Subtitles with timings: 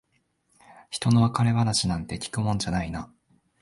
[0.89, 3.13] ひとの別れ話なんて聞くもんじゃないな。